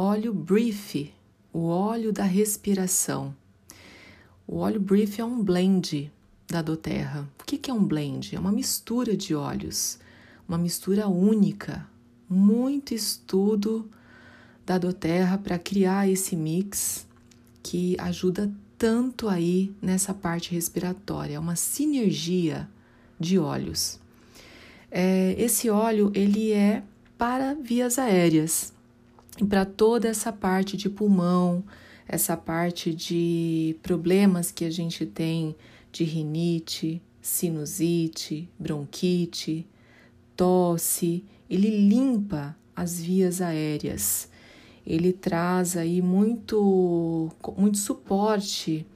[0.00, 1.12] óleo Brief,
[1.52, 3.34] o óleo da respiração.
[4.46, 6.12] O óleo Brief é um blend
[6.46, 7.28] da doTERRA.
[7.40, 8.36] O que é um blend?
[8.36, 9.98] É uma mistura de óleos,
[10.46, 11.84] uma mistura única,
[12.30, 13.90] muito estudo
[14.64, 17.04] da doTERRA para criar esse mix
[17.60, 22.70] que ajuda tanto aí nessa parte respiratória, é uma sinergia
[23.18, 23.98] de óleos.
[24.92, 26.84] É, esse óleo ele é
[27.18, 28.77] para vias aéreas
[29.46, 31.64] para toda essa parte de pulmão,
[32.06, 35.54] essa parte de problemas que a gente tem
[35.92, 39.66] de rinite, sinusite, bronquite,
[40.36, 44.28] tosse, ele limpa as vias aéreas.
[44.86, 48.86] Ele traz aí muito muito suporte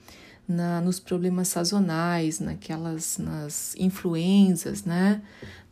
[0.46, 5.22] na, nos problemas sazonais, naquelas nas influenzas, né?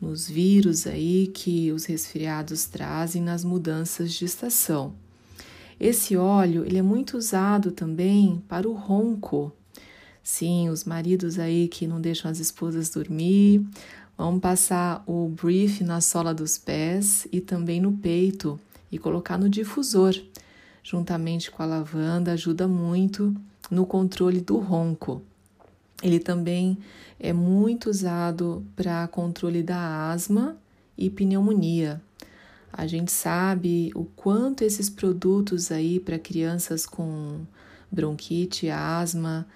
[0.01, 4.95] Nos vírus aí que os resfriados trazem nas mudanças de estação.
[5.79, 9.53] Esse óleo ele é muito usado também para o ronco.
[10.23, 13.67] Sim, os maridos aí que não deixam as esposas dormir,
[14.17, 18.61] vão passar o brief na sola dos pés e também no peito
[18.93, 20.15] e colocar no difusor,
[20.83, 23.35] juntamente com a lavanda, ajuda muito
[23.71, 25.23] no controle do ronco.
[26.03, 26.79] Ele também
[27.19, 30.57] é muito usado para controle da asma
[30.97, 32.01] e pneumonia.
[32.73, 37.41] A gente sabe o quanto esses produtos aí para crianças com
[37.91, 39.47] bronquite, asma,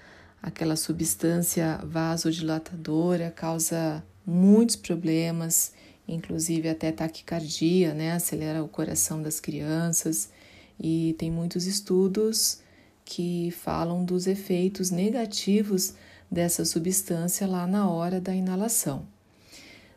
[0.42, 5.72] aquela substância vasodilatadora causa muitos problemas,
[6.06, 8.12] inclusive até taquicardia, né?
[8.12, 10.28] Acelera o coração das crianças
[10.78, 12.58] e tem muitos estudos
[13.04, 15.94] que falam dos efeitos negativos
[16.30, 19.06] dessa substância lá na hora da inalação.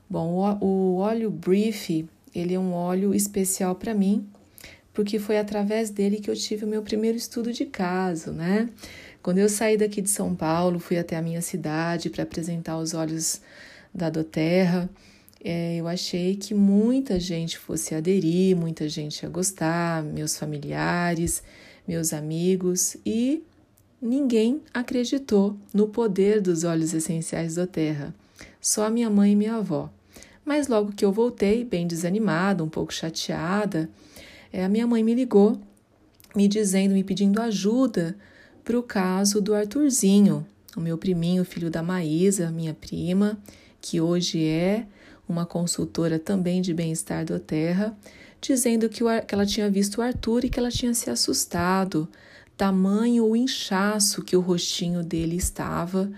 [0.10, 4.28] Bom, o óleo Brief, ele é um óleo especial para mim,
[4.94, 8.70] porque foi através dele que eu tive o meu primeiro estudo de caso, né?
[9.22, 12.94] Quando eu saí daqui de São Paulo, fui até a minha cidade para apresentar os
[12.94, 13.42] óleos
[13.94, 14.90] da Doterra,
[15.44, 21.44] é, eu achei que muita gente fosse aderir, muita gente ia gostar, meus familiares,
[21.88, 23.44] meus amigos e
[24.02, 28.14] ninguém acreditou no poder dos óleos essenciais do Terra,
[28.60, 29.90] só minha mãe e minha avó.
[30.46, 33.90] Mas logo que eu voltei, bem desanimada, um pouco chateada,
[34.52, 35.60] é, a minha mãe me ligou,
[36.36, 38.16] me dizendo, me pedindo ajuda
[38.64, 40.46] para o caso do Arthurzinho,
[40.76, 43.38] o meu priminho, filho da Maísa, minha prima,
[43.82, 44.86] que hoje é
[45.28, 47.98] uma consultora também de bem-estar do Terra,
[48.42, 52.08] dizendo que, o, que ela tinha visto o Arthur e que ela tinha se assustado,
[52.56, 56.12] tamanho o inchaço que o rostinho dele estava.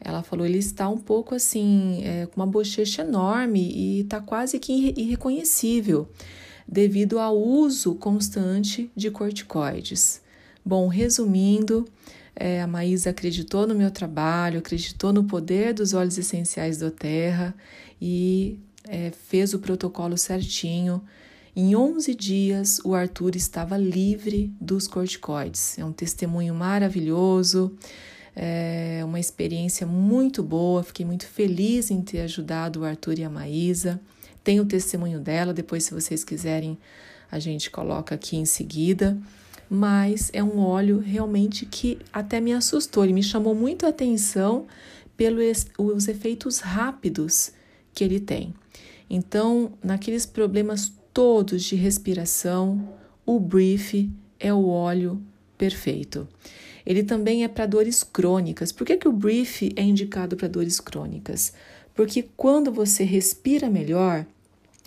[0.00, 4.58] Ela falou: ele está um pouco assim, é, com uma bochecha enorme e está quase
[4.58, 6.08] que irreconhecível,
[6.66, 10.20] devido ao uso constante de corticoides.
[10.64, 11.86] Bom, resumindo,
[12.36, 17.54] é, a Maísa acreditou no meu trabalho, acreditou no poder dos óleos essenciais do Terra
[18.00, 21.02] e é, fez o protocolo certinho
[21.56, 25.78] em 11 dias, o Arthur estava livre dos corticoides.
[25.78, 27.76] É um testemunho maravilhoso,
[28.34, 30.82] é uma experiência muito boa.
[30.82, 34.00] Fiquei muito feliz em ter ajudado o Arthur e a Maísa.
[34.44, 36.78] Tem o testemunho dela, depois, se vocês quiserem,
[37.30, 39.18] a gente coloca aqui em seguida.
[39.68, 44.66] Mas é um óleo realmente que até me assustou, ele me chamou muito a atenção
[45.14, 47.52] pelos efeitos rápidos
[47.92, 48.54] que ele tem.
[49.10, 52.88] Então, naqueles problemas todos de respiração,
[53.24, 55.20] o Brief é o óleo
[55.56, 56.26] perfeito.
[56.86, 58.72] Ele também é para dores crônicas.
[58.72, 61.52] Por que, que o Brief é indicado para dores crônicas?
[61.94, 64.24] Porque quando você respira melhor,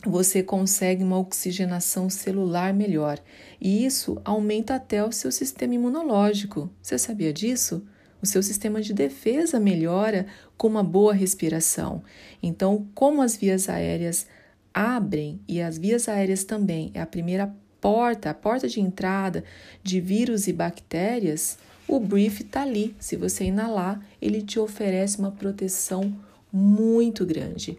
[0.04, 3.20] você consegue uma oxigenação celular melhor
[3.60, 6.72] e isso aumenta até o seu sistema imunológico.
[6.82, 7.84] Você sabia disso?
[8.22, 10.26] O seu sistema de defesa melhora
[10.58, 12.02] com uma boa respiração.
[12.42, 14.26] Então, como as vias aéreas
[14.74, 19.44] abrem e as vias aéreas também é a primeira porta, a porta de entrada
[19.84, 21.58] de vírus e bactérias,
[21.88, 22.96] o brief está ali.
[23.00, 26.16] Se você inalar, ele te oferece uma proteção
[26.54, 27.78] muito grande.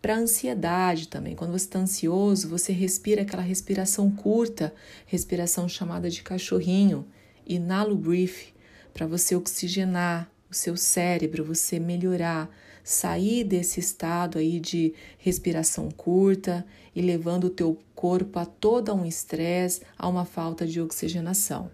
[0.00, 4.74] Para ansiedade também, quando você está ansioso, você respira aquela respiração curta,
[5.06, 7.06] respiração chamada de cachorrinho.
[7.46, 8.52] Inala o brief
[8.92, 12.50] para você oxigenar o seu cérebro, você melhorar
[12.82, 19.04] sair desse estado aí de respiração curta e levando o teu corpo a todo um
[19.06, 21.70] estresse, a uma falta de oxigenação.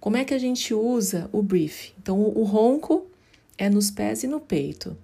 [0.00, 1.92] Como é que a gente usa o brief?
[2.00, 3.06] Então, o ronco
[3.56, 4.96] é nos pés e no peito.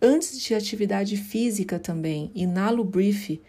[0.00, 3.40] Antes de atividade física também, inala o brief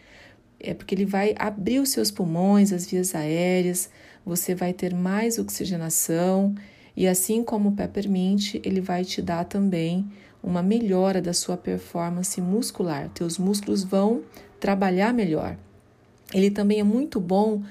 [0.59, 3.89] é porque ele vai abrir os seus pulmões, as vias aéreas,
[4.25, 6.55] você vai ter mais oxigenação
[6.95, 10.09] e assim como o peppermint, ele vai te dar também
[10.47, 13.09] uma melhora da sua performance muscular.
[13.09, 14.23] Teus músculos vão
[14.61, 15.57] trabalhar melhor.
[16.33, 17.61] Ele também é muito bom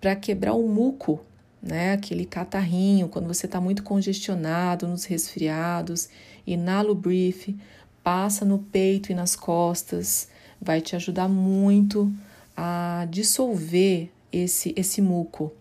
[0.00, 1.20] para quebrar o muco,
[1.62, 1.92] né?
[1.92, 6.08] Aquele catarrinho, quando você está muito congestionado nos resfriados,
[6.44, 7.56] inala o brief,
[8.02, 10.28] passa no peito e nas costas,
[10.60, 12.12] vai te ajudar muito
[12.56, 15.52] a dissolver esse, esse muco.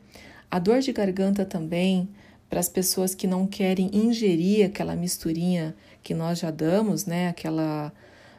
[0.49, 2.09] A dor de garganta também,
[2.49, 7.29] para as pessoas que não querem ingerir aquela misturinha que nós já damos, né?
[7.29, 7.91] Aquela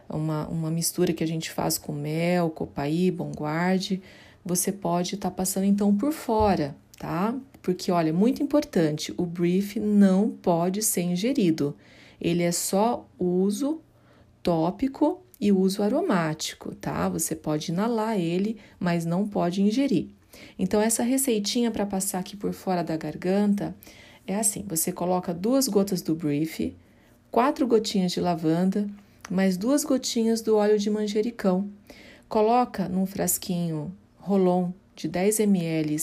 [0.09, 4.01] uma, uma mistura que a gente faz com mel, copaí, bonguarde,
[4.45, 7.35] você pode estar tá passando então por fora, tá?
[7.61, 11.77] Porque olha, muito importante, o brief não pode ser ingerido.
[12.21, 13.81] Ele é só uso
[14.43, 17.09] tópico e uso aromático, tá?
[17.09, 20.09] Você pode inalar ele, mas não pode ingerir.
[20.59, 23.75] Então, essa receitinha para passar aqui por fora da garganta
[24.27, 26.75] é assim: você coloca duas gotas do brief,
[27.31, 28.89] quatro gotinhas de lavanda,
[29.31, 31.69] mais duas gotinhas do óleo de manjericão.
[32.29, 35.97] Coloca num frasquinho Rolon de 10 ml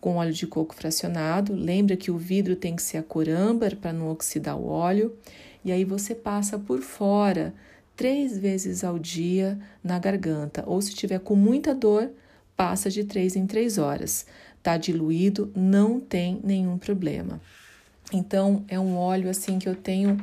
[0.00, 1.54] com óleo de coco fracionado.
[1.54, 5.16] Lembra que o vidro tem que ser a cor âmbar para não oxidar o óleo.
[5.64, 7.54] E aí você passa por fora
[7.96, 12.10] três vezes ao dia na garganta, ou se tiver com muita dor,
[12.56, 14.26] passa de três em três horas.
[14.62, 17.40] Tá diluído, não tem nenhum problema.
[18.12, 20.18] Então é um óleo assim que eu tenho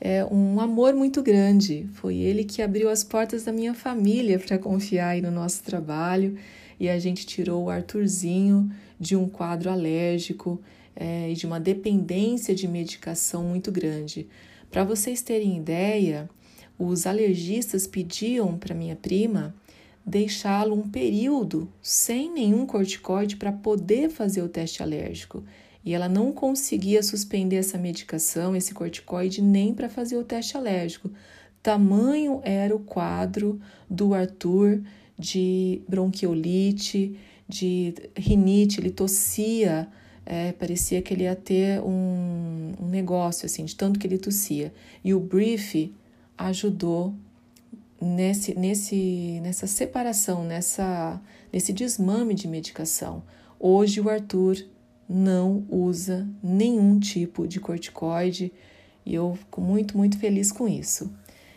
[0.00, 1.88] é, um amor muito grande.
[1.94, 6.36] Foi ele que abriu as portas da minha família para confiar aí no nosso trabalho
[6.78, 10.60] e a gente tirou o Arthurzinho de um quadro alérgico
[10.94, 14.26] é, e de uma dependência de medicação muito grande.
[14.70, 16.28] Para vocês terem ideia,
[16.78, 19.54] os alergistas pediam para minha prima
[20.06, 25.42] deixá-lo um período sem nenhum corticoide para poder fazer o teste alérgico.
[25.84, 31.10] E ela não conseguia suspender essa medicação, esse corticoide, nem para fazer o teste alérgico.
[31.62, 33.60] Tamanho era o quadro
[33.90, 34.80] do Arthur
[35.18, 37.18] de bronquiolite,
[37.48, 39.88] de rinite, ele tossia,
[40.24, 44.72] é, parecia que ele ia ter um, um negócio, assim, de tanto que ele tossia.
[45.04, 45.92] E o brief
[46.36, 47.14] ajudou
[48.00, 51.20] nesse, nesse, nessa separação, nessa,
[51.52, 53.22] nesse desmame de medicação.
[53.58, 54.56] Hoje o Arthur
[55.08, 58.52] não usa nenhum tipo de corticoide
[59.04, 61.12] e eu fico muito, muito feliz com isso.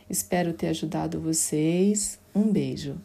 [0.09, 2.19] Espero ter ajudado vocês.
[2.33, 2.99] Um beijo.